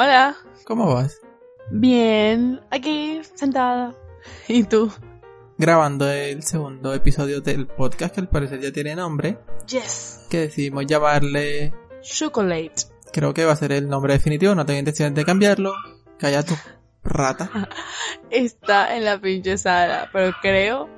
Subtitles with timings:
[0.00, 0.36] Hola.
[0.64, 1.20] ¿cómo vas?
[1.72, 2.60] Bien.
[2.70, 3.96] Aquí, sentada.
[4.46, 4.92] ¿Y tú?
[5.56, 10.24] Grabando el segundo episodio del podcast que al parecer ya tiene nombre, Yes.
[10.30, 12.74] que decidimos llamarle, Chocolate.
[13.12, 15.72] creo que va a ser el nombre definitivo, no tengo intención de cambiarlo.
[16.16, 16.54] Calla tu
[17.02, 17.50] rata.
[18.30, 20.88] Está en la pinche sala, pero creo...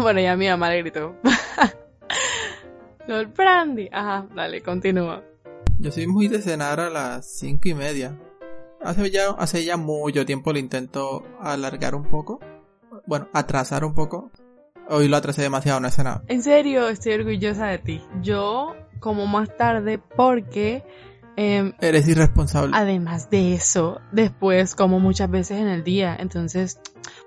[0.00, 1.14] Bueno, ya mi mamá le gritó.
[3.06, 3.90] Lord Brandy.
[3.92, 5.22] Ajá, dale, continúa.
[5.84, 8.18] Yo soy muy de cenar a las cinco y media.
[8.82, 12.40] Hace ya, hace ya mucho tiempo lo intento alargar un poco.
[13.06, 14.30] Bueno, atrasar un poco.
[14.88, 16.22] Hoy lo atrasé demasiado, no he cenado.
[16.28, 18.02] En serio, estoy orgullosa de ti.
[18.22, 20.82] Yo como más tarde porque...
[21.36, 22.72] em, Eres irresponsable.
[22.74, 26.16] además de eso, después como muchas veces en el día.
[26.18, 26.78] Entonces,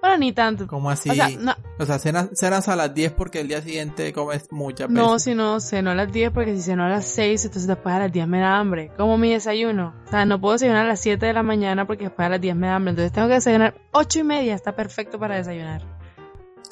[0.02, 0.68] bueno, ni tanto.
[0.68, 1.10] ¿Cómo así?
[1.10, 4.48] O sea, no, O sea, cenas, cenas a las 10 porque el día siguiente comes
[4.52, 5.04] muchas veces.
[5.04, 7.94] No, si no, ceno a las 10 porque si ceno a las 6, entonces después
[7.96, 8.92] a las 10 me da hambre.
[8.98, 9.94] Como mi desayuno.
[10.06, 12.42] O sea, no puedo desayunar a las 7 de la mañana porque después a las
[12.42, 12.92] 10 me da hambre.
[12.92, 14.56] Entonces tengo que desayunar 8 y media.
[14.56, 15.84] Está perfecto para desayunar.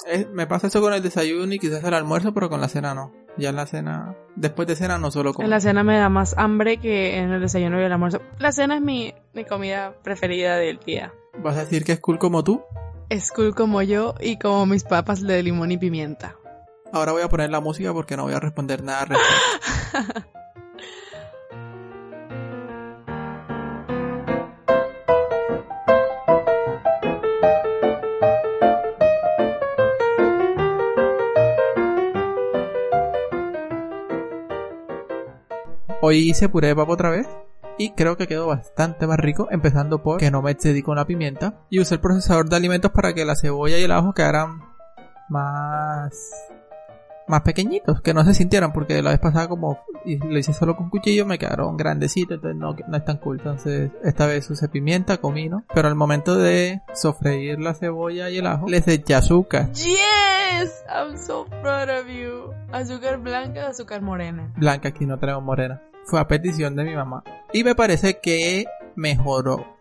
[0.08, 2.94] Eh, me pasa eso con el desayuno y quizás el almuerzo, pero con la cena
[2.94, 3.12] no.
[3.38, 5.44] Ya en la cena, después de cena no solo como.
[5.44, 8.20] En la cena me da más hambre que en el desayuno y el almuerzo.
[8.38, 11.12] La cena es mi, mi comida preferida del día.
[11.42, 12.62] ¿Vas a decir que es cool como tú?
[13.10, 16.36] Es cool como yo y como mis papas de limón y pimienta.
[16.92, 19.06] Ahora voy a poner la música porque no voy a responder nada
[36.08, 37.26] Hoy hice puré de papa otra vez
[37.78, 41.04] y creo que quedó bastante más rico, empezando por que no me excedí con la
[41.04, 44.62] pimienta y usé el procesador de alimentos para que la cebolla y el ajo quedaran
[45.28, 46.14] más
[47.26, 50.90] más pequeñitos, que no se sintieran, porque la vez pasada como lo hice solo con
[50.90, 53.38] cuchillo me quedaron grandecitos, entonces no, no es tan cool.
[53.38, 58.46] Entonces esta vez usé pimienta, comino, pero al momento de sofreír la cebolla y el
[58.46, 60.84] ajo les eché azúcar Yes!
[60.88, 62.52] I'm so proud of you.
[62.70, 64.52] Azúcar blanca, azúcar morena.
[64.56, 65.82] blanca, aquí no tenemos morena.
[66.06, 67.24] Fue a petición de mi mamá.
[67.52, 69.76] Y me parece que mejoró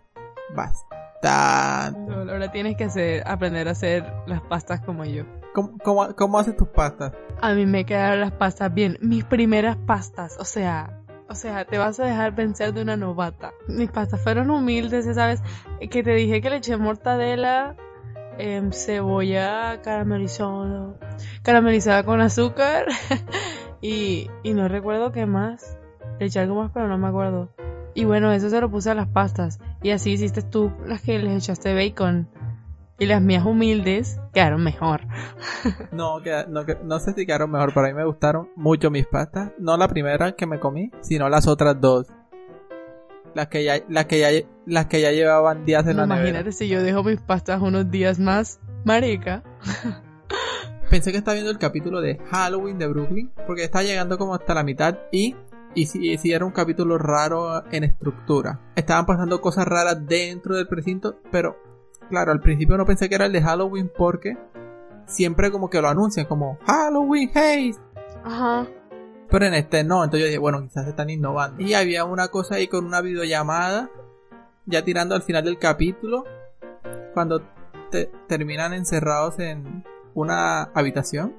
[0.56, 0.96] bastante.
[1.28, 5.24] Ahora tienes que hacer, aprender a hacer las pastas como yo.
[5.54, 7.14] ¿Cómo, cómo, cómo haces tus pastas?
[7.42, 8.98] A mí me quedaron las pastas bien.
[9.02, 13.54] Mis primeras pastas, o sea, o sea, te vas a dejar vencer de una novata.
[13.68, 15.42] Mis pastas fueron humildes, sabes,
[15.90, 17.76] que te dije que le eché mortadela,
[18.38, 20.96] em, cebolla caramelizada,
[21.44, 22.88] caramelizada con azúcar
[23.82, 25.78] y, y no recuerdo qué más.
[26.20, 27.50] Le eché algo más, pero no me acuerdo.
[27.94, 29.60] Y bueno, eso se lo puse a las pastas.
[29.82, 32.28] Y así hiciste tú las que les echaste bacon.
[32.98, 35.02] Y las mías humildes quedaron mejor.
[35.92, 38.92] No, queda- no, que- no sé si quedaron mejor, pero a mí me gustaron mucho
[38.92, 39.52] mis pastas.
[39.58, 42.08] No la primera que me comí, sino las otras dos.
[43.34, 44.30] Las que ya, las que ya,
[44.66, 46.30] las que ya llevaban días en la nevera.
[46.30, 49.44] Imagínate si yo dejo mis pastas unos días más, marica.
[50.90, 54.54] Pensé que estaba viendo el capítulo de Halloween de Brooklyn, porque está llegando como hasta
[54.54, 55.36] la mitad y,
[55.76, 58.60] y si, era un capítulo raro en estructura.
[58.76, 61.58] Estaban pasando cosas raras dentro del precinto, pero
[62.10, 64.38] claro, al principio no pensé que era el de Halloween porque
[65.06, 67.76] siempre como que lo anuncian como Halloween Haze.
[68.24, 68.68] Ajá.
[69.30, 71.62] Pero en este no, entonces yo dije, bueno, quizás están innovando.
[71.62, 73.90] Y había una cosa ahí con una videollamada,
[74.66, 76.24] ya tirando al final del capítulo,
[77.14, 77.42] cuando
[77.92, 79.84] te- terminan encerrados en
[80.14, 81.36] una habitación.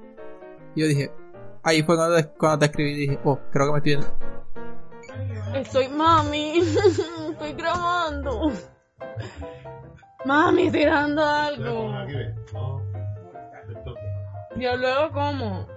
[0.75, 1.11] Y yo dije,
[1.63, 4.27] ahí fue cuando, cuando te escribí y dije, oh, creo que me estoy viendo.
[5.53, 6.59] Estoy, mami,
[7.31, 8.51] estoy grabando.
[10.25, 11.93] Mami, estoy grabando algo.
[14.57, 15.67] Yo luego como.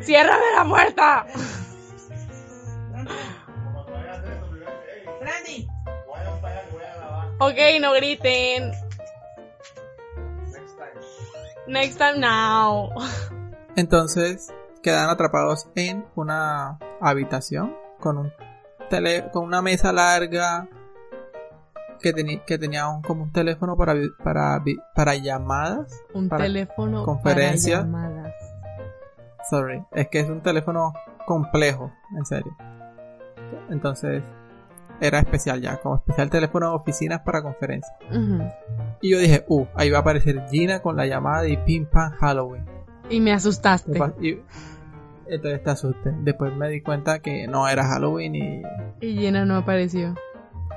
[0.00, 1.26] ¡Ciérrame la puerta!
[7.38, 8.72] Ok, no griten.
[11.66, 12.90] Next time now.
[13.76, 14.52] Entonces
[14.82, 18.32] quedan atrapados en una habitación con un
[18.88, 20.68] tele, con una mesa larga
[22.00, 24.62] que, tenía que tenía un, como un teléfono para, para,
[24.94, 26.02] para llamadas.
[26.14, 27.78] Un para teléfono conferencia.
[27.78, 28.34] para llamadas.
[29.50, 30.92] Sorry, es que es un teléfono
[31.26, 32.56] complejo, en serio.
[33.70, 34.22] Entonces,
[35.00, 37.94] era especial ya, como especial teléfono de oficinas para conferencias.
[39.00, 42.12] Y yo dije, uh, ahí va a aparecer Gina con la llamada y pim pam
[42.12, 42.75] Halloween.
[43.10, 43.98] Y me asustaste.
[44.20, 44.38] Y-
[45.28, 46.12] entonces te asusté.
[46.22, 48.62] Después me di cuenta que no era Halloween y,
[49.00, 50.14] Y Gina no apareció.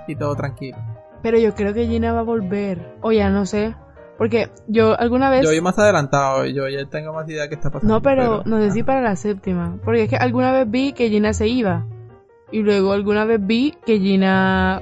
[0.07, 0.77] y todo tranquilo.
[1.21, 2.95] Pero yo creo que Gina va a volver.
[3.01, 3.75] O ya no sé.
[4.17, 5.43] Porque yo alguna vez...
[5.43, 7.93] Yo voy más adelantado, yo ya tengo más idea de qué está pasando.
[7.93, 8.87] No, pero no sé si ajá.
[8.87, 9.77] para la séptima.
[9.85, 11.85] Porque es que alguna vez vi que Gina se iba.
[12.51, 14.81] Y luego alguna vez vi que Gina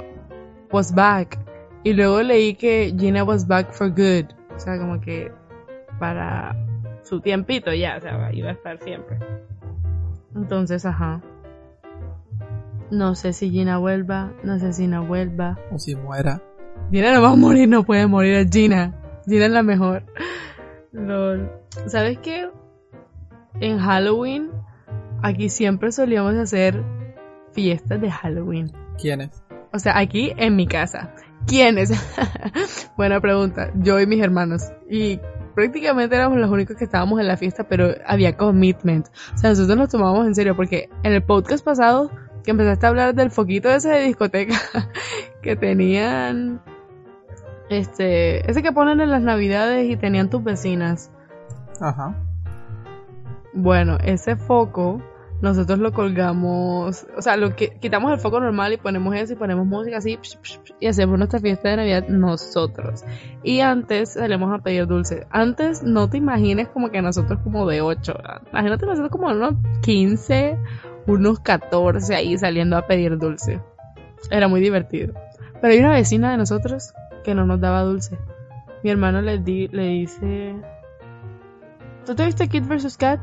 [0.72, 1.38] was back.
[1.84, 4.26] Y luego leí que Gina was back for good.
[4.56, 5.32] O sea, como que
[6.00, 6.56] para
[7.08, 7.98] su tiempito ya.
[7.98, 9.18] O sea, iba a estar siempre.
[10.36, 11.22] Entonces, ajá.
[12.92, 14.34] No sé si Gina vuelva.
[14.44, 15.58] No sé si no vuelva.
[15.72, 16.42] O si muera.
[16.92, 18.94] Gina no va a morir, no puede morir, es Gina.
[19.26, 20.04] Gina es la mejor.
[20.92, 21.52] Lol.
[21.88, 22.50] ¿Sabes qué?
[23.60, 24.52] En Halloween,
[25.22, 26.84] aquí siempre solíamos hacer
[27.52, 28.72] fiestas de Halloween.
[29.00, 29.44] ¿Quién es?
[29.74, 31.14] O sea, aquí en mi casa.
[31.46, 31.92] ¿Quiénes?
[32.98, 33.72] Buena pregunta.
[33.76, 34.64] Yo y mis hermanos.
[34.90, 35.20] Y
[35.58, 39.08] prácticamente éramos los únicos que estábamos en la fiesta, pero había commitment.
[39.34, 42.12] O sea, nosotros nos tomábamos en serio porque en el podcast pasado
[42.44, 44.54] que empezaste a hablar del foquito ese de discoteca
[45.42, 46.62] que tenían
[47.72, 51.10] este, ese que ponen en las navidades y tenían tus vecinas.
[51.82, 52.16] Ajá.
[53.52, 55.02] Bueno, ese foco
[55.42, 59.36] nosotros lo colgamos, o sea, lo que quitamos el foco normal y ponemos eso y
[59.36, 63.04] ponemos música así psh, psh, y hacemos nuestra fiesta de Navidad nosotros.
[63.44, 65.28] Y antes salimos a pedir dulce.
[65.30, 68.14] Antes no te imagines como que nosotros como de 8,
[68.52, 70.58] imagínate nosotros como unos 15,
[71.06, 73.62] unos 14 ahí saliendo a pedir dulce.
[74.32, 75.14] Era muy divertido.
[75.62, 76.94] Pero hay una vecina de nosotros
[77.24, 78.18] que no nos daba dulce.
[78.84, 80.56] Mi hermano le, di, le dice...
[82.06, 82.98] ¿Tú te viste Kid vs.
[82.98, 83.20] Cat?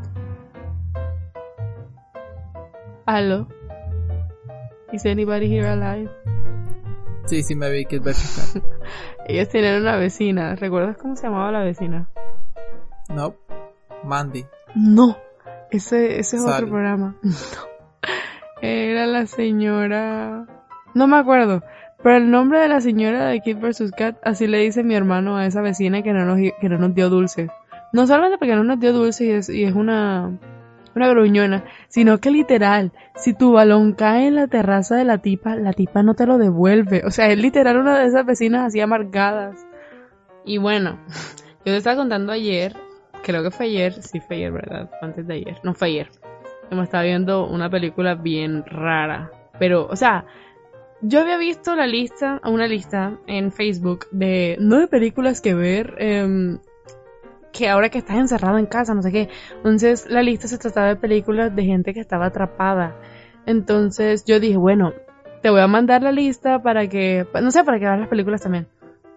[3.07, 3.47] Aló.
[4.93, 6.11] Is anybody here alive?
[7.27, 8.61] Sí, sí me vi que es
[9.27, 10.55] Ellos tenían una vecina.
[10.57, 12.09] ¿Recuerdas cómo se llamaba la vecina?
[13.09, 13.35] No.
[14.05, 14.47] Mandy.
[14.75, 15.19] No.
[15.71, 16.55] Ese, ese es Sally.
[16.55, 17.17] otro programa.
[17.23, 17.75] No.
[18.63, 20.47] Era la señora...
[20.95, 21.63] No me acuerdo.
[22.03, 23.91] Pero el nombre de la señora de Kid vs.
[23.95, 26.95] Cat, así le dice mi hermano a esa vecina que no nos, que no nos
[26.95, 27.51] dio dulces.
[27.93, 30.39] No solamente porque no nos dio dulces y es, y es una,
[30.95, 35.57] una gruñona, sino que literal, si tu balón cae en la terraza de la tipa,
[35.57, 37.03] la tipa no te lo devuelve.
[37.05, 39.67] O sea, es literal una de esas vecinas así amargadas.
[40.45, 40.99] Y bueno,
[41.65, 42.75] yo te estaba contando ayer,
[43.23, 44.91] creo que fue ayer, sí fue ayer, ¿verdad?
[45.01, 46.11] Antes de ayer, no fue ayer.
[46.71, 49.31] Me estaba viendo una película bien rara.
[49.59, 50.27] Pero, o sea,
[51.03, 56.59] yo había visto la lista, una lista en Facebook de nueve películas que ver, em,
[57.55, 59.29] que ahora que estás encerrado en casa, no sé qué.
[59.57, 62.97] Entonces la lista se trataba de películas de gente que estaba atrapada.
[63.47, 64.93] Entonces yo dije, bueno,
[65.41, 68.43] te voy a mandar la lista para que, no sé, para que veas las películas
[68.43, 68.67] también.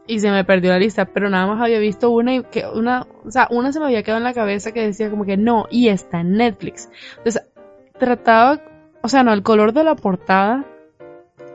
[0.05, 3.07] Y se me perdió la lista, pero nada más había visto una y que una,
[3.25, 5.65] o sea, una se me había quedado en la cabeza que decía como que no,
[5.69, 6.89] y está en Netflix.
[7.17, 7.43] Entonces,
[7.97, 8.61] trataba,
[9.01, 10.63] o sea, no, el color de la portada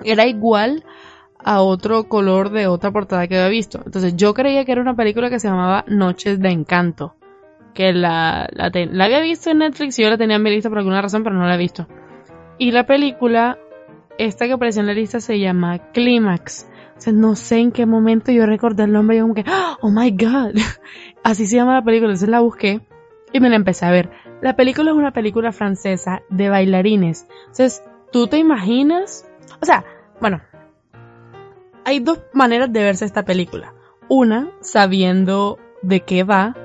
[0.05, 0.84] era igual
[1.44, 3.81] a otro color de otra portada que había visto.
[3.84, 7.14] Entonces yo creía que era una película que se llamaba Noches de Encanto.
[7.74, 10.50] Que la, la, te- la había visto en Netflix y yo la tenía en mi
[10.50, 11.86] lista por alguna razón, pero no la he visto.
[12.58, 13.58] Y la película,
[14.19, 16.69] esta que apareció en la lista se llama Clímax.
[16.98, 19.44] O sea, no sé en qué momento yo recordé el nombre y yo como que,
[19.81, 20.55] oh my god.
[21.24, 22.10] Así se llama la película.
[22.10, 22.81] Entonces la busqué
[23.32, 24.10] y me la empecé a ver.
[24.43, 27.26] La película es una película francesa de bailarines.
[27.46, 29.26] Entonces, ¿tú te imaginas?
[29.60, 29.84] O sea,
[30.20, 30.43] bueno,
[31.84, 33.74] hay dos maneras de verse esta película.
[34.08, 36.56] Una, sabiendo de qué va.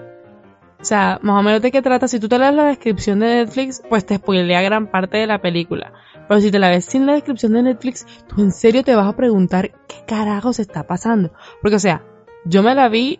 [0.79, 2.07] O sea, más o menos de qué trata.
[2.07, 5.41] Si tú te lees la descripción de Netflix, pues te spoilea gran parte de la
[5.41, 5.93] película.
[6.27, 9.07] Pero si te la ves sin la descripción de Netflix, tú en serio te vas
[9.07, 11.31] a preguntar qué carajos está pasando.
[11.61, 12.03] Porque, o sea,
[12.45, 13.19] yo me la vi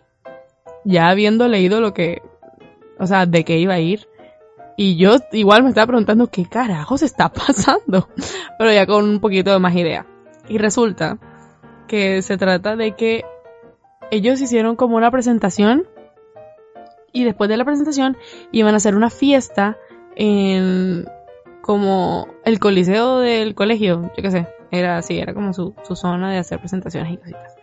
[0.84, 2.22] ya habiendo leído lo que,
[2.98, 4.08] o sea, de qué iba a ir.
[4.76, 8.08] Y yo igual me estaba preguntando qué carajos está pasando.
[8.58, 10.06] Pero ya con un poquito de más idea.
[10.48, 11.18] Y resulta
[11.88, 13.24] que se trata de que
[14.12, 15.88] ellos hicieron como una presentación
[17.12, 18.16] y después de la presentación
[18.52, 19.76] iban a hacer una fiesta
[20.14, 21.06] en
[21.62, 26.30] como el coliseo del colegio, yo qué sé, era así, era como su, su zona
[26.32, 27.56] de hacer presentaciones y cositas.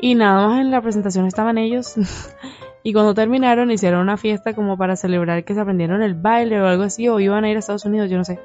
[0.00, 1.94] Y nada más en la presentación estaban ellos
[2.82, 6.66] y cuando terminaron hicieron una fiesta como para celebrar que se aprendieron el baile o
[6.66, 8.38] algo así o iban a ir a Estados Unidos, yo no sé.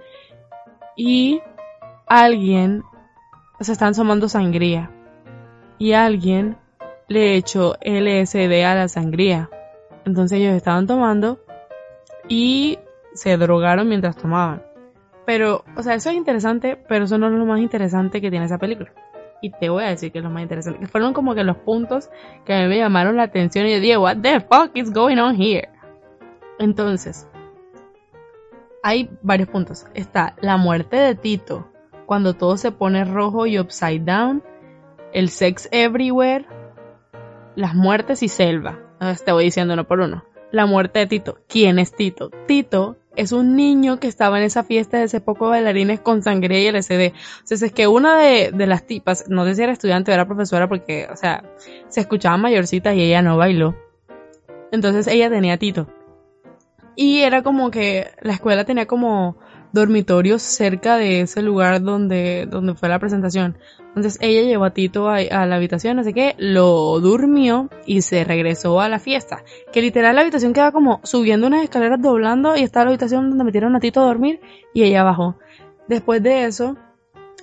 [0.95, 1.41] Y
[2.07, 2.83] alguien,
[3.59, 4.91] o sea, estaban tomando sangría.
[5.77, 6.57] y alguien
[7.07, 9.49] le echó LSD a la sangría.
[10.05, 11.39] Entonces ellos estaban tomando
[12.27, 12.79] y
[13.13, 14.63] se drogaron mientras tomaban.
[15.25, 18.45] Pero, o sea, eso es interesante, pero eso no es lo más interesante que tiene
[18.45, 18.93] esa película.
[19.41, 20.87] Y te voy a decir que es lo más interesante.
[20.87, 22.09] Fueron como que los puntos
[22.45, 25.17] que a mí me llamaron la atención y yo dije, what the fuck is going
[25.17, 25.69] on here?
[26.59, 27.27] Entonces,
[28.83, 29.87] hay varios puntos.
[29.93, 31.67] Está la muerte de Tito,
[32.05, 34.43] cuando todo se pone rojo y upside down.
[35.13, 36.45] El sex everywhere.
[37.55, 38.79] Las muertes y selva.
[39.23, 40.25] Te voy diciendo uno por uno.
[40.51, 41.39] La muerte de Tito.
[41.47, 42.29] ¿Quién es Tito?
[42.47, 46.61] Tito es un niño que estaba en esa fiesta de ese poco bailarines con sangre
[46.61, 47.13] y LSD.
[47.39, 50.67] Entonces es que una de, las tipas, no sé si era estudiante o era profesora
[50.67, 51.43] porque, o sea,
[51.87, 53.75] se escuchaba mayorcita y ella no bailó.
[54.71, 55.87] Entonces ella tenía Tito.
[56.95, 59.37] Y era como que la escuela tenía como
[59.75, 63.57] dormitorios cerca de ese lugar donde, donde fue la presentación.
[63.89, 68.81] Entonces ella llevó a Tito a, la habitación, así que lo durmió y se regresó
[68.81, 69.43] a la fiesta.
[69.71, 73.43] Que literal la habitación queda como subiendo unas escaleras doblando y está la habitación donde
[73.43, 74.41] metieron a Tito a dormir
[74.73, 75.37] y ella bajó.
[75.87, 76.75] Después de eso,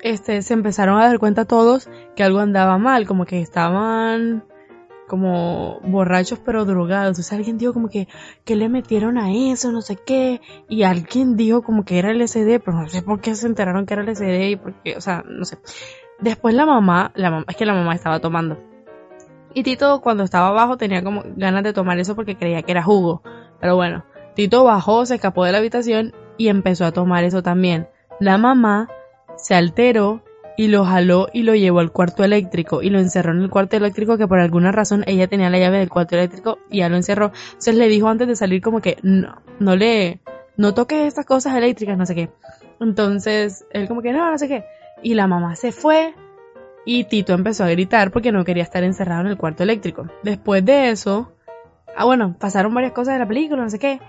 [0.02, 4.44] este, se empezaron a dar cuenta todos que algo andaba mal, como que estaban
[5.12, 7.09] como borrachos pero drogados.
[7.09, 8.09] Entonces alguien dijo como que,
[8.47, 10.40] que le metieron a eso, no sé qué.
[10.71, 13.85] Y alguien dijo como que era el SD, pero no sé por qué se enteraron
[13.85, 15.59] que era el SD y por qué, o sea, no sé.
[16.19, 18.59] Después la mamá, la mamá, es que la mamá estaba tomando.
[19.52, 22.83] Y Tito cuando estaba abajo tenía como ganas de tomar eso porque creía que era
[22.83, 23.23] jugo.
[23.61, 27.87] Pero bueno, Tito bajó, se escapó de la habitación y empezó a tomar eso también.
[28.19, 28.88] La mamá
[29.37, 30.23] se alteró
[30.56, 33.76] y lo jaló y lo llevó al cuarto eléctrico y lo encerró en el cuarto
[33.76, 36.97] eléctrico que por alguna razón ella tenía la llave del cuarto eléctrico y ya lo
[36.97, 37.32] encerró.
[37.47, 40.21] Entonces le dijo antes de salir como que no, no le,
[40.56, 42.30] no toques estas cosas eléctricas, no sé qué.
[42.80, 44.64] Entonces él como que no, no sé qué.
[45.02, 46.14] Y la mamá se fue
[46.85, 50.09] y Tito empezó a gritar porque no quería estar encerrado en el cuarto eléctrico.
[50.23, 51.32] Después de eso,
[51.97, 54.00] ah bueno, pasaron varias cosas de la película, no sé qué.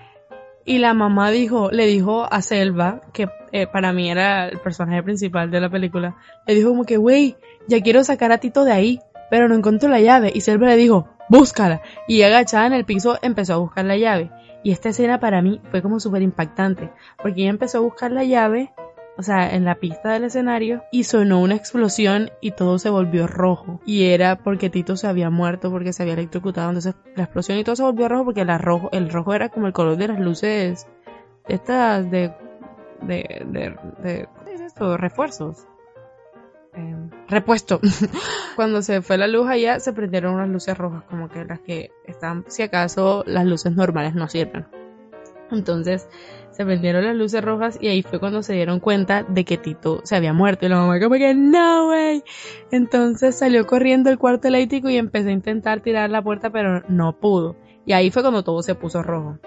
[0.65, 5.03] Y la mamá dijo, le dijo a Selva, que eh, para mí era el personaje
[5.03, 6.15] principal de la película,
[6.47, 7.35] le dijo como que, wey,
[7.67, 10.31] ya quiero sacar a Tito de ahí, pero no encontró la llave.
[10.33, 11.81] Y Selva le dijo, búscala.
[12.07, 14.31] Y agachada en el piso empezó a buscar la llave.
[14.63, 16.89] Y esta escena para mí fue como súper impactante,
[17.21, 18.71] porque ella empezó a buscar la llave
[19.17, 23.27] o sea, en la pista del escenario y sonó una explosión y todo se volvió
[23.27, 23.79] rojo.
[23.85, 26.69] Y era porque Tito se había muerto porque se había electrocutado.
[26.69, 29.97] Entonces la explosión y todo se volvió rojo porque el rojo era como el color
[29.97, 30.87] de las luces
[31.47, 32.33] estas de...
[33.01, 33.45] de...
[33.45, 34.97] de, de ¿Qué es esto?
[34.97, 35.67] Refuerzos.
[36.73, 36.95] Eh,
[37.27, 37.79] repuesto.
[38.55, 41.91] Cuando se fue la luz allá se prendieron unas luces rojas como que las que
[42.05, 44.65] están, si acaso las luces normales no sirven.
[45.51, 46.07] Entonces
[46.53, 50.01] se prendieron las luces rojas y ahí fue cuando se dieron cuenta de que Tito
[50.03, 50.65] se había muerto.
[50.65, 52.23] Y la mamá como que, no, güey.
[52.71, 57.19] Entonces salió corriendo el cuarto eléctrico y empezó a intentar tirar la puerta, pero no
[57.19, 57.55] pudo.
[57.85, 59.39] Y ahí fue cuando todo se puso rojo.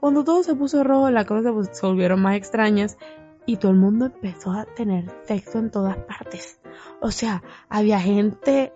[0.00, 2.98] Cuando todo se puso rojo, las cosas se volvieron más extrañas
[3.46, 6.60] y todo el mundo empezó a tener sexo en todas partes.
[7.00, 8.72] O sea, había gente,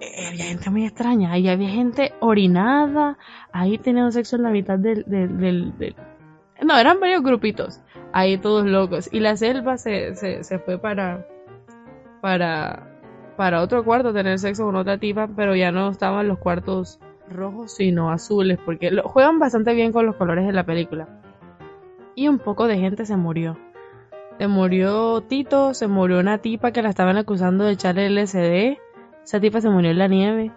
[0.00, 3.18] eh, había gente muy extraña, ahí había gente orinada,
[3.52, 5.94] ahí teniendo sexo en la mitad del, del, del
[6.62, 7.80] no, eran varios grupitos.
[8.12, 9.08] Ahí todos locos.
[9.12, 11.26] Y la selva se, se, fue para.
[12.20, 12.98] para.
[13.36, 15.28] para otro cuarto tener sexo con otra tipa.
[15.34, 18.58] Pero ya no estaban los cuartos rojos, sino azules.
[18.64, 21.08] Porque juegan bastante bien con los colores de la película.
[22.14, 23.58] Y un poco de gente se murió.
[24.38, 28.78] Se murió Tito, se murió una tipa que la estaban acusando de echarle LSD.
[29.24, 30.52] Esa tipa se murió en la nieve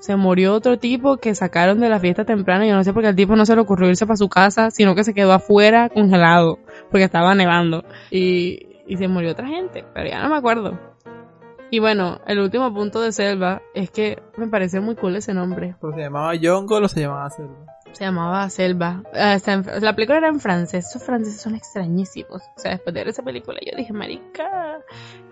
[0.00, 2.66] se murió otro tipo que sacaron de la fiesta temprana.
[2.66, 4.70] Yo no sé por qué al tipo no se le ocurrió irse para su casa,
[4.70, 6.58] sino que se quedó afuera congelado
[6.90, 7.84] porque estaba nevando.
[8.10, 10.78] Y, y se murió otra gente, pero ya no me acuerdo.
[11.70, 15.76] Y bueno, el último punto de Selva es que me parece muy cool ese nombre.
[15.80, 17.54] ¿Pero se llamaba Yongo o se llamaba Selva?
[17.92, 19.02] Se llamaba Selva.
[19.14, 19.36] Ah,
[19.80, 20.88] la película era en francés.
[20.88, 22.42] Esos franceses son extrañísimos.
[22.56, 24.80] O sea, después de ver esa película yo dije, marica,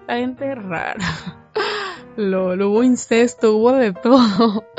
[0.06, 0.96] la gente es rara.
[2.16, 4.64] lo, lo hubo incesto, hubo de todo.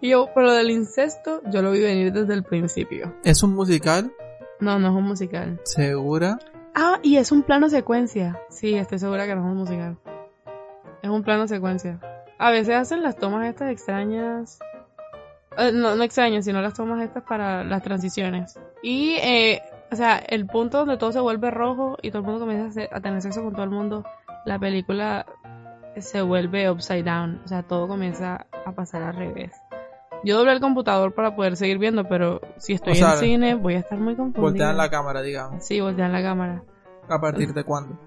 [0.00, 3.14] Y yo, pero del incesto, yo lo vi venir desde el principio.
[3.24, 4.12] ¿Es un musical?
[4.60, 5.58] No, no es un musical.
[5.64, 6.38] ¿Segura?
[6.74, 8.38] Ah, y es un plano secuencia.
[8.50, 9.96] Sí, estoy segura que no es un musical.
[11.02, 12.00] Es un plano secuencia.
[12.38, 14.58] A veces hacen las tomas estas extrañas.
[15.56, 18.58] Eh, no, no extrañas, sino las tomas estas para las transiciones.
[18.82, 22.40] Y, eh, o sea, el punto donde todo se vuelve rojo y todo el mundo
[22.40, 24.04] comienza a, a tener sexo con todo el mundo,
[24.44, 25.24] la película
[25.98, 29.52] se vuelve upside down, o sea, todo comienza a pasar al revés.
[30.24, 33.80] Yo doblé el computador para poder seguir viendo, pero si estoy en cine voy a
[33.80, 34.42] estar muy confundida.
[34.42, 35.64] Voltean la cámara, digamos.
[35.64, 36.62] Sí, voltean la cámara.
[37.08, 37.98] ¿A partir de cuándo?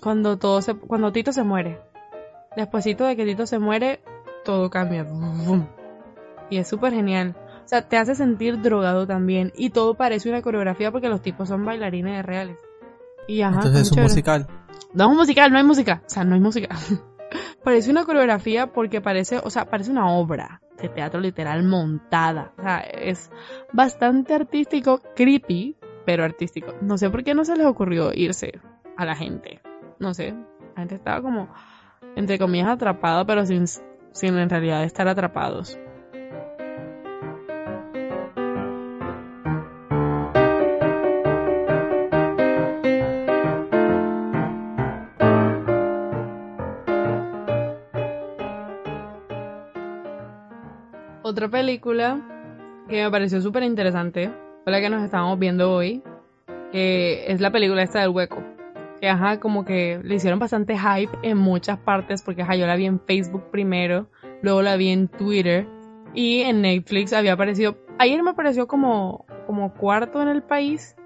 [0.00, 1.80] Cuando todo se, cuando Tito se muere.
[2.56, 4.00] Despuésito de que Tito se muere,
[4.44, 5.06] todo cambia.
[6.50, 7.36] Y es súper genial.
[7.64, 9.52] O sea, te hace sentir drogado también.
[9.56, 12.58] Y todo parece una coreografía porque los tipos son bailarines reales.
[13.26, 13.56] Y ajá.
[13.56, 14.46] Entonces es un musical.
[14.94, 16.02] No es un musical, no hay música.
[16.06, 16.68] O sea, no hay música.
[17.62, 22.52] parece una coreografía porque parece, o sea, parece una obra de teatro literal montada.
[22.58, 23.30] O sea, es
[23.72, 26.74] bastante artístico, creepy, pero artístico.
[26.80, 28.60] No sé por qué no se les ocurrió irse
[28.96, 29.60] a la gente.
[29.98, 30.34] No sé.
[30.74, 31.48] La gente estaba como,
[32.16, 35.78] entre comillas, atrapada, pero sin, sin en realidad estar atrapados.
[51.30, 52.20] Otra película
[52.88, 54.32] que me pareció súper interesante
[54.64, 56.02] fue la que nos estábamos viendo hoy,
[56.72, 58.42] que es la película esta del hueco.
[59.00, 62.74] Que ajá, como que le hicieron bastante hype en muchas partes, porque ajá, yo la
[62.74, 64.08] vi en Facebook primero,
[64.42, 65.68] luego la vi en Twitter
[66.14, 67.76] y en Netflix había aparecido.
[68.00, 70.96] Ayer me apareció como, como cuarto en el país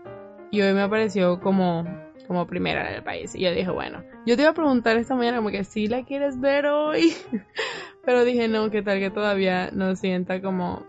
[0.50, 1.84] y hoy me apareció como,
[2.26, 3.34] como primera en el país.
[3.34, 6.04] Y yo dije, bueno, yo te iba a preguntar esta mañana como que si la
[6.04, 7.14] quieres ver hoy.
[8.04, 10.84] Pero dije, no, que tal que todavía no sienta como...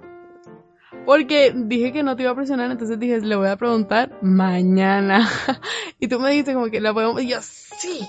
[1.06, 5.30] Porque dije que no te iba a presionar, entonces dije, le voy a preguntar mañana.
[6.00, 7.22] y tú me dijiste como que la podemos...
[7.22, 8.08] Y yo, sí.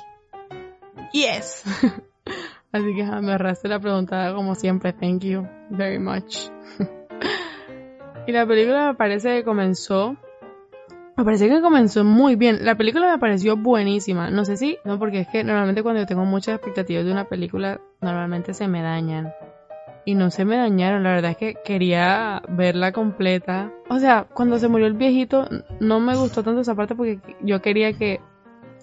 [1.12, 1.62] Yes.
[2.72, 4.92] Así que me ahorraste la pregunta como siempre.
[4.92, 6.48] Thank you very much.
[8.26, 10.16] y la película me parece que comenzó...
[11.16, 12.62] Me parece que comenzó muy bien.
[12.62, 14.30] La película me pareció buenísima.
[14.30, 17.24] No sé si, no, porque es que normalmente cuando yo tengo muchas expectativas de una
[17.24, 19.32] película, normalmente se me dañan.
[20.04, 23.72] Y no se me dañaron, la verdad es que quería verla completa.
[23.88, 25.48] O sea, cuando se murió el viejito,
[25.80, 28.20] no me gustó tanto esa parte porque yo quería que,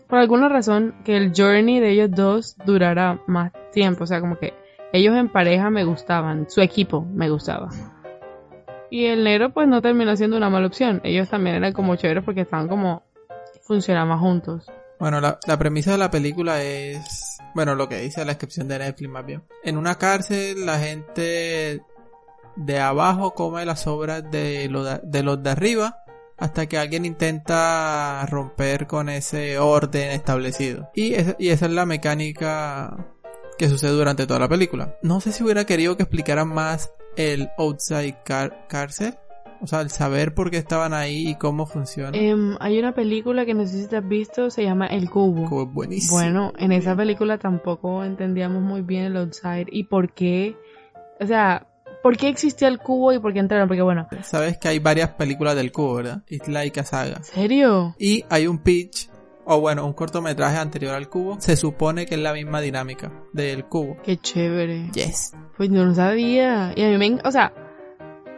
[0.10, 4.06] por alguna razón, que el journey de ellos dos durara más tiempo.
[4.06, 4.54] O sea, como que
[4.92, 7.70] ellos en pareja me gustaban, su equipo me gustaba.
[8.94, 11.02] Y el negro pues no terminó siendo una mala opción.
[11.04, 13.02] Ellos también eran como chéveres porque estaban como
[13.64, 14.72] funcionaban juntos.
[15.00, 19.10] Bueno, la, premisa de la película es, bueno, lo que dice la descripción de Netflix
[19.10, 19.42] más bien.
[19.64, 21.82] En una cárcel la gente
[22.56, 25.98] de abajo come las obras de, lo de, los de arriba
[26.38, 30.92] hasta que alguien intenta romper con ese orden establecido.
[30.94, 33.08] Y, y esa es la mecánica
[33.58, 34.98] que sucede durante toda la película.
[35.02, 39.16] No sé si hubiera querido que explicaran más el outside car- cárcel.
[39.62, 42.18] O sea, el saber por qué estaban ahí y cómo funciona.
[42.18, 45.64] Em, hay una película que no sé si te has visto, se llama El Cubo.
[45.64, 46.18] Es buenísimo.
[46.18, 50.58] Bueno, en esa película tampoco entendíamos muy bien el outside y por qué,
[51.22, 51.66] o sea,
[52.02, 55.12] por qué existía el cubo y por qué entraron, porque bueno, Sabes que hay varias
[55.12, 56.24] películas del cubo, ¿verdad?
[56.28, 57.16] It's like a saga.
[57.16, 57.96] ¿en serio?
[57.98, 59.10] Y hay un pitch,
[59.46, 61.40] o bueno, un cortometraje anterior al cubo.
[61.40, 63.98] Se supone que es la misma dinámica del cubo.
[64.04, 64.90] Qué chévere.
[64.94, 65.34] Yes.
[65.58, 66.74] Pues no sabía.
[66.76, 67.54] Y a mí me, o sea,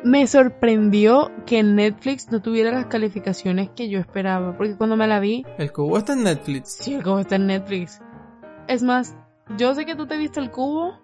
[0.04, 5.20] me sorprendió que Netflix no tuviera las calificaciones que yo esperaba, porque cuando me la
[5.20, 6.78] vi, El cubo está en Netflix.
[6.82, 8.02] sí, el cubo está en Netflix.
[8.68, 9.16] Es más,
[9.58, 11.00] yo sé que tú te viste el cubo,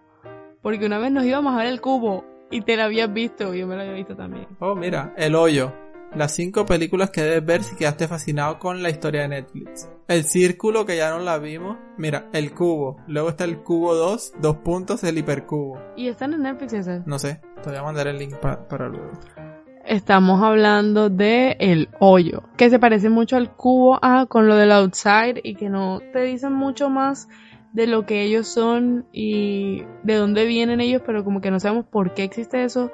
[0.61, 3.59] porque una vez nos íbamos a ver el cubo y te la habías visto, y
[3.59, 4.47] yo me lo había visto también.
[4.59, 5.71] Oh, mira, El Hoyo.
[6.15, 9.89] Las cinco películas que debes ver si quedaste fascinado con la historia de Netflix.
[10.09, 11.77] El Círculo, que ya no la vimos.
[11.97, 12.97] Mira, El Cubo.
[13.07, 15.79] Luego está el Cubo 2, dos puntos, el Hipercubo.
[15.95, 17.07] Y están en Netflix esas.
[17.07, 19.11] No sé, te voy a mandar el link pa- para luego.
[19.85, 24.71] Estamos hablando de el hoyo, que se parece mucho al cubo A con lo del
[24.71, 27.27] outside y que no te dicen mucho más
[27.73, 31.85] de lo que ellos son y de dónde vienen ellos, pero como que no sabemos
[31.85, 32.91] por qué existe eso,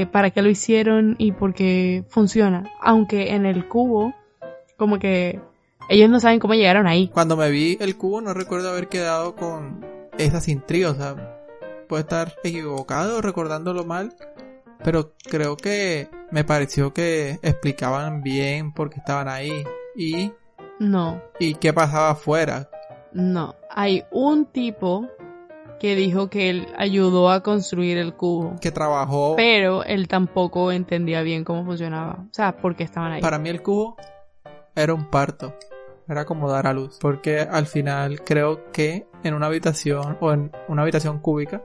[0.00, 2.70] eh, para qué lo hicieron y por qué funciona.
[2.80, 4.14] Aunque en el cubo,
[4.76, 5.40] como que
[5.88, 7.08] ellos no saben cómo llegaron ahí.
[7.08, 9.84] Cuando me vi el cubo no recuerdo haber quedado con
[10.18, 11.38] esas intrigas, o sea,
[11.88, 14.14] puedo estar equivocado recordándolo mal,
[14.82, 19.64] pero creo que me pareció que explicaban bien por qué estaban ahí
[19.96, 20.32] y,
[20.78, 22.68] No, y qué pasaba afuera.
[23.12, 23.54] no.
[23.76, 25.08] Hay un tipo
[25.78, 28.56] que dijo que él ayudó a construir el cubo.
[28.60, 29.34] que trabajó.
[29.36, 32.24] pero él tampoco entendía bien cómo funcionaba.
[32.30, 33.20] O sea, por qué estaban ahí.
[33.20, 33.96] Para mí el cubo
[34.74, 35.54] era un parto.
[36.08, 36.98] Era como dar a luz.
[37.00, 41.62] Porque al final creo que en una habitación o en una habitación cúbica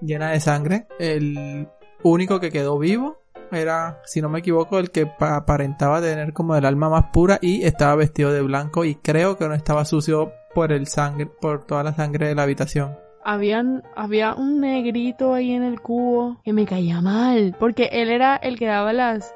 [0.00, 1.68] llena de sangre, el
[2.02, 3.18] único que quedó vivo
[3.50, 7.38] era, si no me equivoco, el que pa- aparentaba tener como el alma más pura
[7.40, 11.64] y estaba vestido de blanco y creo que no estaba sucio por el sangre, por
[11.64, 12.96] toda la sangre de la habitación.
[13.30, 17.54] Habían, había un negrito ahí en el cubo que me caía mal.
[17.58, 19.34] Porque él era el que daba las.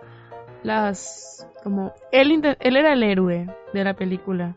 [0.62, 1.46] Las.
[1.62, 1.92] Como.
[2.10, 4.56] Él, él era el héroe de la película.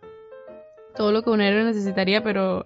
[0.95, 2.63] Todo lo que un héroe necesitaría, pero.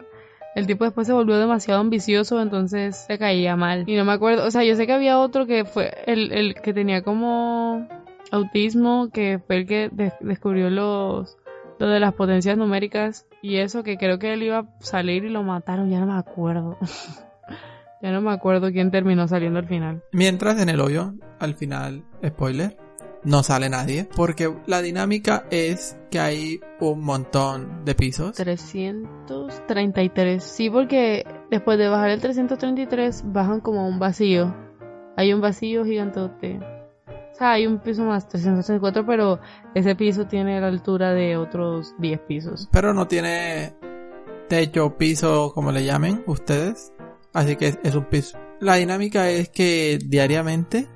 [0.56, 3.86] el tipo después se volvió demasiado ambicioso, entonces se caía mal.
[3.88, 6.54] Y no me acuerdo, o sea, yo sé que había otro que fue el, el
[6.54, 7.88] que tenía como
[8.32, 11.36] autismo, que fue el que de- descubrió los
[11.80, 15.30] lo de las potencias numéricas y eso que creo que él iba a salir y
[15.30, 16.78] lo mataron, ya no me acuerdo.
[18.02, 20.04] ya no me acuerdo quién terminó saliendo al final.
[20.12, 22.78] Mientras en el hoyo, al final, spoiler,
[23.24, 24.08] no sale nadie.
[24.16, 28.36] Porque la dinámica es que hay un montón de pisos.
[28.36, 30.44] 333.
[30.44, 34.56] Sí, porque después de bajar el 333 bajan como a un vacío.
[35.18, 36.60] Hay un vacío gigantote.
[37.40, 39.40] Hay un piso más 334, pero
[39.74, 42.70] ese piso tiene la altura de otros 10 pisos.
[42.72, 43.76] Pero no tiene
[44.50, 46.92] techo, piso, como le llamen ustedes.
[47.34, 48.38] Así que es, es un piso.
[48.60, 50.90] La dinámica es que diariamente,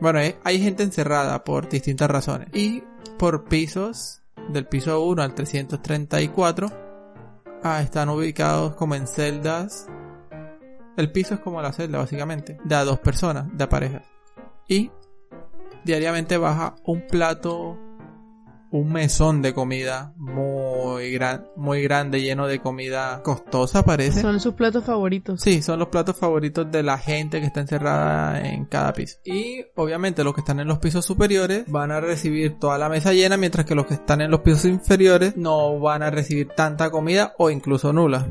[0.00, 2.48] bueno, eh, hay gente encerrada por distintas razones.
[2.54, 2.84] Y
[3.18, 6.70] por pisos, del piso 1 al 334,
[7.64, 9.88] ah, están ubicados como en celdas.
[10.96, 14.04] El piso es como la celda, básicamente, de a dos personas, de a parejas.
[14.68, 14.90] Y
[15.86, 17.78] diariamente baja un plato
[18.70, 24.20] un mesón de comida muy gran, muy grande, lleno de comida costosa, parece.
[24.20, 25.40] Son sus platos favoritos.
[25.40, 29.18] Sí, son los platos favoritos de la gente que está encerrada en cada piso.
[29.24, 33.12] Y obviamente los que están en los pisos superiores van a recibir toda la mesa
[33.12, 36.90] llena, mientras que los que están en los pisos inferiores no van a recibir tanta
[36.90, 38.26] comida o incluso nula.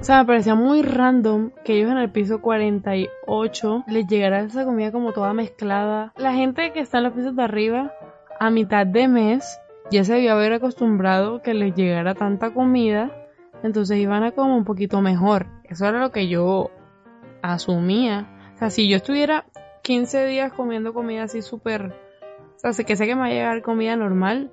[0.00, 4.64] O sea, me parecía muy random que ellos en el piso 48 les llegara esa
[4.64, 6.12] comida como toda mezclada.
[6.16, 7.92] La gente que está en los pisos de arriba,
[8.40, 9.60] a mitad de mes,
[9.92, 13.10] ya se debió haber acostumbrado que les llegara tanta comida,
[13.62, 15.46] entonces iban a como un poquito mejor.
[15.64, 16.70] Eso era lo que yo
[17.42, 18.28] asumía.
[18.54, 19.46] O sea, si yo estuviera
[19.82, 21.94] 15 días comiendo comida así súper...
[22.64, 24.52] O sea, que sé que me va a llegar comida normal,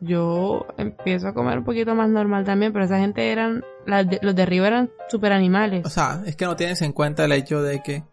[0.00, 4.36] yo empiezo a comer un poquito más normal también, pero esa gente eran, de- los
[4.36, 5.84] de arriba eran super animales.
[5.84, 8.04] O sea, es que no tienes en cuenta el hecho de que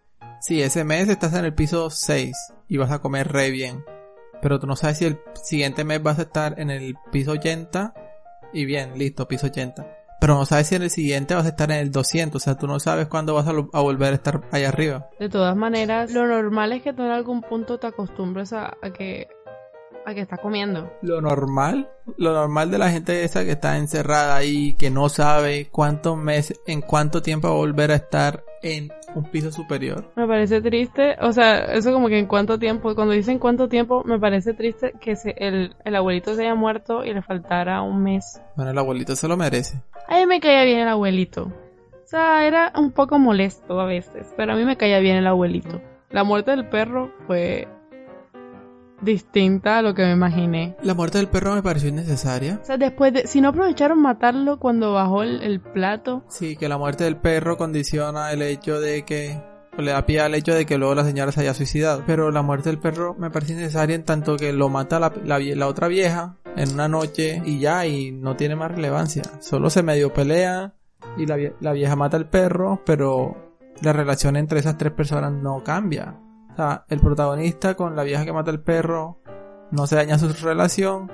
[0.41, 2.35] si ese mes estás en el piso 6
[2.67, 3.83] y vas a comer re bien,
[4.41, 7.93] pero tú no sabes si el siguiente mes vas a estar en el piso 80
[8.53, 9.85] y bien, listo, piso 80.
[10.19, 12.55] Pero no sabes si en el siguiente vas a estar en el 200, o sea,
[12.57, 15.09] tú no sabes cuándo vas a, lo- a volver a estar allá arriba.
[15.19, 18.91] De todas maneras, lo normal es que tú en algún punto te acostumbres a, a
[18.91, 19.27] que
[20.07, 20.89] a que estás comiendo.
[21.01, 25.67] Lo normal, lo normal de la gente esa que está encerrada ahí, que no sabe
[25.69, 30.11] cuántos meses, en cuánto tiempo va a volver a estar en un piso superior.
[30.15, 34.03] Me parece triste, o sea, eso como que en cuánto tiempo, cuando dicen cuánto tiempo,
[34.03, 38.01] me parece triste que se- el, el abuelito se haya muerto y le faltara un
[38.03, 38.41] mes.
[38.55, 39.81] Bueno, el abuelito se lo merece.
[40.07, 41.43] A mí me caía bien el abuelito.
[41.43, 45.27] O sea, era un poco molesto a veces, pero a mí me caía bien el
[45.27, 45.81] abuelito.
[46.09, 47.67] La muerte del perro fue
[49.01, 50.75] distinta a lo que me imaginé.
[50.83, 52.59] La muerte del perro me pareció innecesaria.
[52.61, 56.67] O sea, después de, si no aprovecharon matarlo cuando bajó el, el plato, Sí, que
[56.69, 59.39] la muerte del perro condiciona el hecho de que
[59.77, 62.01] o le da pie al hecho de que luego la señora se haya suicidado.
[62.07, 65.37] Pero la muerte del perro me parece innecesaria en tanto que lo mata la, la,
[65.39, 69.21] vie- la otra vieja en una noche y ya, y no tiene más relevancia.
[69.39, 70.73] Solo se medio pelea
[71.15, 75.63] y la, la vieja mata al perro, pero la relación entre esas tres personas no
[75.63, 76.15] cambia.
[76.57, 79.19] O sea, el protagonista con la vieja que mata al perro
[79.69, 81.11] no se daña su relación,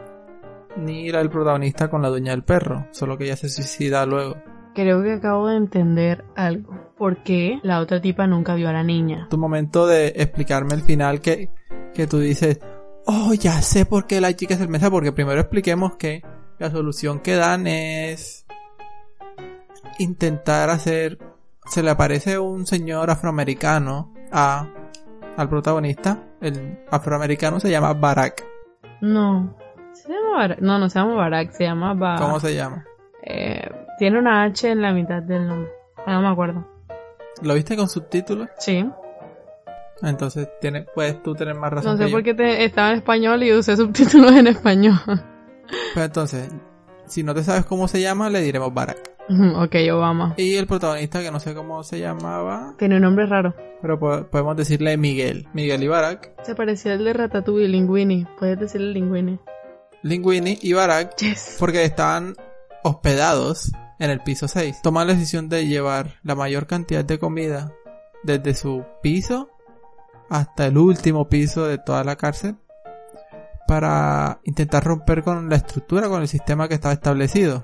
[0.77, 4.38] ni la del protagonista con la dueña del perro, solo que ella se suicida luego.
[4.73, 6.93] creo que acabo de entender algo.
[6.97, 9.27] ¿Por qué la otra tipa nunca vio a la niña?
[9.29, 11.49] tu momento de explicarme el final que,
[11.93, 12.62] que tú dices,
[13.06, 16.23] oh, ya sé por qué la chica es el mesa, porque primero expliquemos que
[16.58, 18.45] la solución que dan es
[19.99, 21.19] intentar hacer,
[21.65, 24.69] se le aparece un señor afroamericano a,
[25.38, 28.46] al protagonista, el afroamericano se llama Barack,
[29.02, 29.56] No.
[29.93, 30.60] ¿Se llama Barack?
[30.60, 32.86] No, no se llama Barack, se llama Ba- ¿cómo se llama?
[33.24, 33.69] Eh,
[34.00, 35.72] tiene una H en la mitad del nombre.
[36.06, 36.67] Ah, No me acuerdo.
[37.41, 38.50] ¿Lo viste con subtítulos?
[38.58, 38.88] Sí.
[40.02, 41.91] Entonces tiene, puedes tú tener más razón.
[41.93, 45.00] No sé que por qué te- estaba en español y usé subtítulos en español.
[45.93, 46.50] Pues entonces,
[47.06, 49.12] si no te sabes cómo se llama, le diremos Barack.
[49.29, 50.33] Ok, Obama.
[50.38, 53.53] Y el protagonista, que no sé cómo se llamaba, Tiene un nombre raro.
[53.81, 55.47] pero po- podemos decirle Miguel.
[55.53, 56.43] Miguel y Barack.
[56.43, 58.25] Se parecía al de Ratatouille, Linguini.
[58.38, 59.39] Puedes decirle Linguini.
[60.01, 61.55] Linguini y Barack, Yes.
[61.59, 62.36] porque estaban
[62.83, 64.81] hospedados en el piso 6.
[64.81, 67.71] Toman la decisión de llevar la mayor cantidad de comida
[68.23, 69.49] desde su piso
[70.29, 72.55] hasta el último piso de toda la cárcel
[73.67, 77.63] para intentar romper con la estructura, con el sistema que estaba establecido.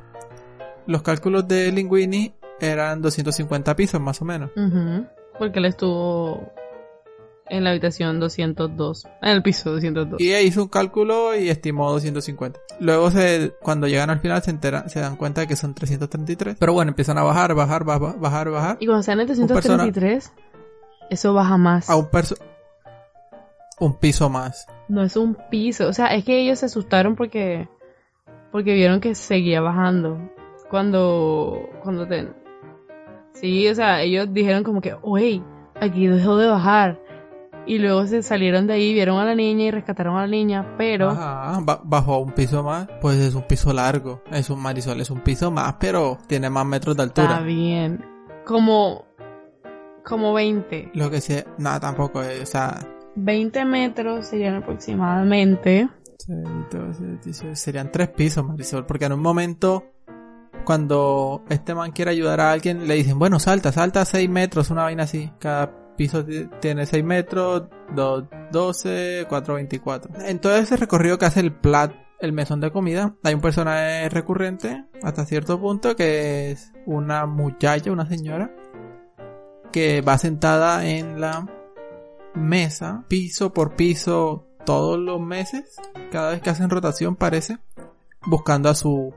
[0.90, 4.50] Los cálculos de Linguini eran 250 pisos más o menos.
[5.38, 6.52] Porque él estuvo
[7.48, 10.20] en la habitación 202, en el piso 202.
[10.20, 12.60] Y hizo un cálculo y estimó 250.
[12.80, 16.58] Luego se, cuando llegan al final se enteran, se dan cuenta de que son 333.
[16.60, 18.78] Pero bueno, empiezan a bajar, bajar, bajar, bajar, bajar.
[18.80, 20.34] Y cuando están en el 333,
[21.12, 21.88] eso baja más.
[21.88, 22.36] A un perso
[23.80, 24.66] un piso más.
[24.88, 27.70] No es un piso, o sea, es que ellos se asustaron porque
[28.52, 30.20] porque vieron que seguía bajando.
[30.70, 32.28] Cuando cuando te
[33.34, 35.42] Sí, o sea, ellos dijeron como que, "Oye,
[35.80, 37.00] aquí dejó de bajar."
[37.66, 40.74] Y luego se salieron de ahí, vieron a la niña y rescataron a la niña,
[40.78, 41.10] pero...
[41.10, 45.12] Ajá, ba- bajó un piso más, pues es un piso largo, es un marisol, es
[45.12, 47.42] un piso más, pero tiene más metros de Está altura.
[47.42, 48.04] bien.
[48.46, 49.06] Como...
[50.04, 50.92] Como 20.
[50.96, 52.80] Lo que sí, nada, tampoco, es, o sea,
[53.16, 55.90] 20 metros serían aproximadamente.
[56.18, 56.38] 6,
[56.72, 59.84] 12, 18, serían tres pisos, Marisol, porque en un momento,
[60.66, 64.84] cuando este man quiere ayudar a alguien, le dicen, bueno, salta, salta 6 metros, una
[64.84, 65.32] vaina así.
[65.40, 67.64] Cada piso ti- tiene 6 metros,
[67.96, 70.12] 2, 12, 4, 24.
[70.26, 74.10] En todo ese recorrido que hace el plat, el mesón de comida, hay un personaje
[74.10, 78.52] recurrente, hasta cierto punto, que es una muchacha, una señora,
[79.72, 81.48] que va sentada en la
[82.36, 85.76] mesa, piso por piso, todos los meses,
[86.12, 87.58] cada vez que hacen rotación parece,
[88.26, 89.14] buscando a su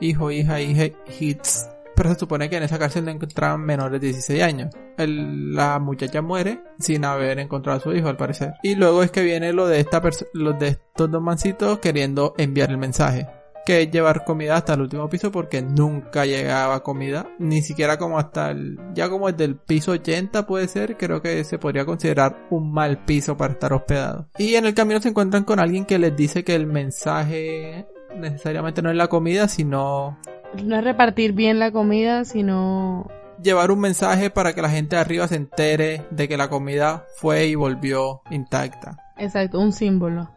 [0.00, 0.84] hijo, hija, hija,
[1.18, 1.68] hits.
[1.96, 4.74] Pero se supone que en esa cárcel no encontraban menores de 16 años.
[4.96, 8.54] La muchacha muere sin haber encontrado a su hijo, al parecer.
[8.62, 12.70] Y luego es que viene lo de esta los de estos dos mancitos queriendo enviar
[12.70, 13.28] el mensaje.
[13.64, 17.28] Que es llevar comida hasta el último piso porque nunca llegaba comida.
[17.38, 18.78] Ni siquiera como hasta el...
[18.92, 20.98] Ya como desde el piso 80 puede ser.
[20.98, 24.28] Creo que se podría considerar un mal piso para estar hospedado.
[24.36, 28.82] Y en el camino se encuentran con alguien que les dice que el mensaje necesariamente
[28.82, 30.16] no es la comida, sino
[30.62, 33.10] No es repartir bien la comida, sino...
[33.42, 37.04] llevar un mensaje para que la gente de arriba se entere de que la comida
[37.16, 38.96] fue y volvió intacta.
[39.16, 40.30] Exacto, un símbolo.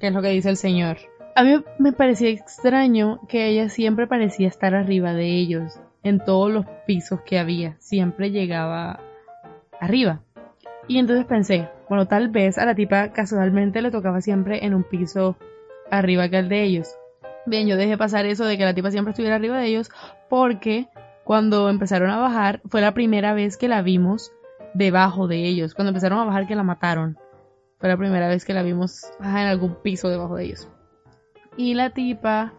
[0.00, 0.98] Que es lo que dice el Señor.
[1.34, 5.80] A mí me parecía extraño que ella siempre parecía estar arriba de ellos.
[6.02, 7.76] En todos los pisos que había.
[7.78, 9.00] Siempre llegaba
[9.80, 10.20] arriba.
[10.88, 14.84] Y entonces pensé, bueno, tal vez a la tipa casualmente le tocaba siempre en un
[14.84, 15.36] piso
[15.90, 16.94] arriba que el de ellos.
[17.46, 19.90] Bien, yo dejé pasar eso de que la tipa siempre estuviera arriba de ellos
[20.28, 20.88] porque
[21.24, 24.32] cuando empezaron a bajar fue la primera vez que la vimos
[24.74, 25.74] debajo de ellos.
[25.74, 27.18] Cuando empezaron a bajar que la mataron.
[27.78, 30.68] Fue la primera vez que la vimos ajá, en algún piso debajo de ellos.
[31.56, 32.54] Y la tipa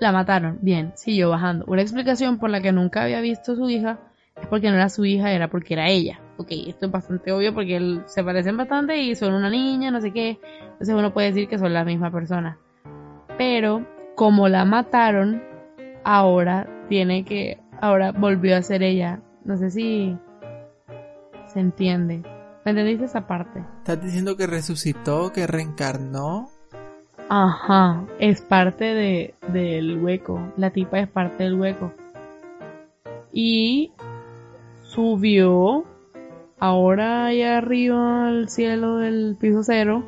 [0.00, 0.58] la mataron.
[0.62, 1.64] Bien, siguió bajando.
[1.66, 3.98] Una explicación por la que nunca había visto a su hija
[4.40, 6.20] es porque no era su hija, era porque era ella.
[6.36, 10.12] Ok, esto es bastante obvio porque se parecen bastante y son una niña, no sé
[10.12, 10.38] qué.
[10.72, 12.58] Entonces uno puede decir que son la misma persona.
[13.38, 15.42] Pero como la mataron,
[16.04, 17.58] ahora tiene que...
[17.80, 19.20] Ahora volvió a ser ella.
[19.44, 20.18] No sé si
[21.46, 22.22] se entiende.
[22.64, 23.64] ¿Me entendiste esa parte?
[23.78, 26.50] ¿Estás diciendo que resucitó, que reencarnó?
[27.30, 30.52] Ajá, es parte de, del hueco.
[30.56, 31.92] La tipa es parte del hueco.
[33.32, 33.92] Y
[34.82, 35.84] subió
[36.58, 40.04] ahora allá arriba al cielo del piso cero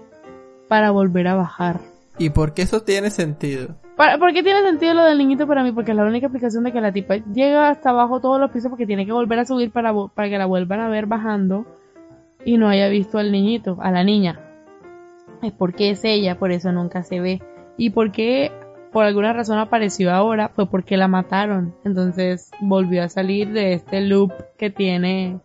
[0.69, 1.90] para volver a bajar.
[2.19, 3.77] ¿Y por qué eso tiene sentido?
[3.97, 5.73] ¿Por qué tiene sentido lo del niñito para mí?
[5.73, 8.71] Porque es la única explicación de que la tipa llega hasta abajo todos los pisos
[8.71, 9.93] porque tiene que volver a subir para
[10.29, 11.67] que la vuelvan a ver bajando
[12.45, 14.41] y no haya visto al niñito, a la niña.
[15.43, 17.43] Es porque es ella, por eso nunca se ve.
[17.77, 18.53] Y porque
[18.93, 21.75] por alguna razón apareció ahora, fue porque la mataron.
[21.85, 25.41] Entonces volvió a salir de este loop que tiene.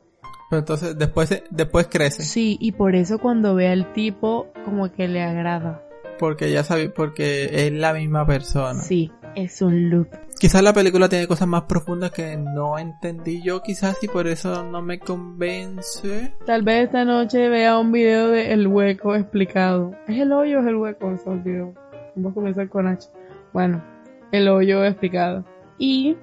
[0.50, 2.24] Pero entonces después, después crece.
[2.24, 5.82] Sí, y por eso cuando ve al tipo, como que le agrada.
[6.20, 8.82] Porque ya sabe, porque es la misma persona.
[8.82, 10.08] Sí, es un loop.
[10.40, 14.64] Quizás la película tiene cosas más profundas que no entendí yo, quizás, y por eso
[14.64, 16.34] no me convence.
[16.46, 19.96] Tal vez esta noche vea un video de El Hueco explicado.
[20.08, 21.18] ¿Es el hoyo o es el hueco?
[21.18, 21.74] Se olvidó.
[22.16, 23.08] Vamos a comenzar con H.
[23.54, 23.84] Bueno,
[24.32, 25.46] el hoyo explicado.
[25.78, 26.18] Y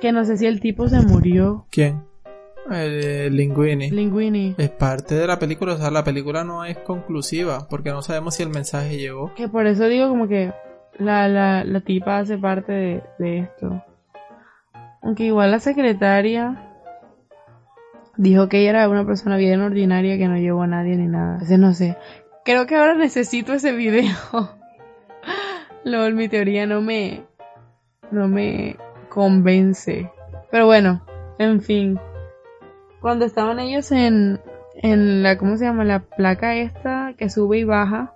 [0.00, 1.66] que no sé si el tipo se murió.
[1.70, 2.07] ¿Quién?
[2.70, 3.90] Linguini.
[3.90, 4.54] Linguini.
[4.58, 8.34] Es parte de la película, o sea, la película no es conclusiva, porque no sabemos
[8.34, 9.34] si el mensaje llegó.
[9.34, 10.52] Que por eso digo como que
[10.98, 13.82] la, la, la tipa hace parte de, de esto.
[15.02, 16.68] Aunque igual la secretaria
[18.16, 21.34] dijo que ella era una persona bien ordinaria que no llevó a nadie ni nada.
[21.34, 21.96] Entonces no sé.
[22.44, 24.16] Creo que ahora necesito ese video.
[25.84, 27.24] Lol, mi teoría no me.
[28.10, 28.76] no me
[29.08, 30.10] convence.
[30.50, 31.04] Pero bueno,
[31.38, 32.00] en fin.
[33.00, 34.40] Cuando estaban ellos en.
[34.74, 35.38] en la.
[35.38, 35.84] ¿cómo se llama?
[35.84, 38.12] La placa esta que sube y baja.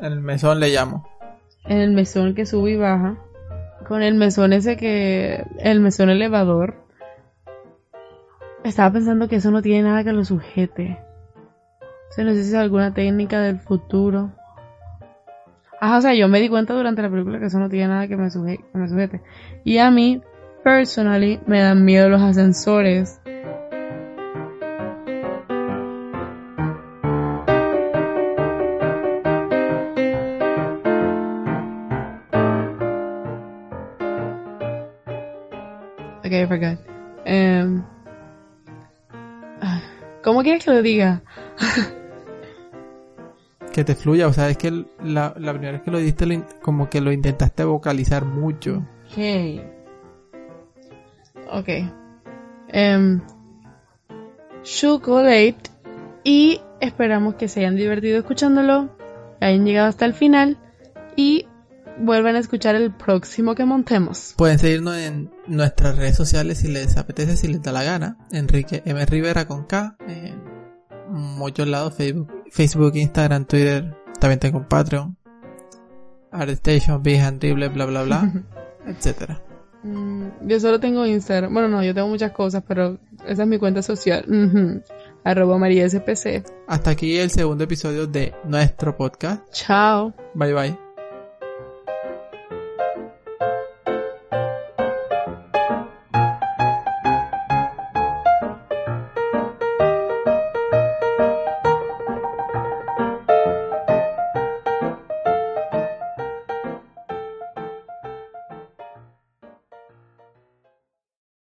[0.00, 1.08] El mesón le llamo.
[1.64, 3.16] En el mesón que sube y baja.
[3.86, 5.44] Con el mesón ese que.
[5.58, 6.74] El mesón elevador.
[8.64, 10.98] estaba pensando que eso no tiene nada que lo sujete.
[12.10, 14.32] O sea, no sé si es alguna técnica del futuro.
[15.80, 18.06] Ajá, o sea, yo me di cuenta durante la película que eso no tiene nada
[18.06, 19.20] que me, suje- que me sujete.
[19.64, 20.20] Y a mí,
[20.62, 23.20] personally, me dan miedo los ascensores.
[40.42, 41.22] ¿Cómo quieres que lo diga?
[43.72, 44.70] Que te fluya, o sea, es que
[45.04, 48.84] la, la primera vez que lo diste lo como que lo intentaste vocalizar mucho.
[49.12, 49.62] Ok.
[51.48, 51.68] Ok.
[52.68, 53.20] Em,
[54.64, 55.70] chocolate.
[56.24, 58.90] Y esperamos que se hayan divertido escuchándolo.
[59.38, 60.58] Que hayan llegado hasta el final.
[61.14, 61.46] Y
[61.98, 64.34] vuelvan a escuchar el próximo que montemos.
[64.36, 68.16] Pueden seguirnos en nuestras redes sociales si les apetece, si les da la gana.
[68.30, 69.04] Enrique M.
[69.06, 69.96] Rivera con K.
[70.06, 70.40] En
[71.08, 73.96] muchos lados, Facebook, Facebook Instagram, Twitter.
[74.20, 75.16] También tengo Patreon.
[76.30, 78.32] ArtStation, Behance, Dribble, bla bla bla,
[78.86, 79.42] etcétera.
[79.82, 81.52] Mm, yo solo tengo Instagram.
[81.52, 84.24] Bueno, no, yo tengo muchas cosas, pero esa es mi cuenta social.
[84.26, 84.82] Ujú.
[85.24, 86.44] Arroba María SPC.
[86.66, 89.42] Hasta aquí el segundo episodio de nuestro podcast.
[89.52, 90.14] Chao.
[90.34, 90.91] Bye bye.